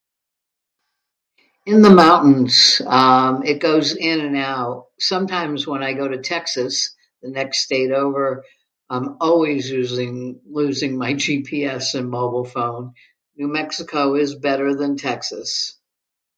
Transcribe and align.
In 1.67 1.83
the 1.83 1.91
mountains, 1.91 2.81
um, 2.87 3.43
it 3.43 3.59
goes 3.61 3.95
in 3.95 4.19
and 4.21 4.35
out. 4.35 4.87
Sometimes 4.99 5.67
when 5.67 5.83
I 5.83 5.93
go 5.93 6.07
to 6.07 6.23
Texas, 6.23 6.95
the 7.21 7.29
next 7.29 7.63
state 7.65 7.91
over, 7.91 8.43
I'm 8.89 9.17
always 9.21 9.69
loseling- 9.71 10.41
losing 10.49 10.97
my 10.97 11.13
GPS 11.13 11.93
and 11.93 12.09
mobile 12.09 12.45
phone. 12.45 12.95
New 13.37 13.47
Mexico 13.49 14.15
is 14.15 14.33
better 14.33 14.73
than 14.73 14.97
Texas. 14.97 15.77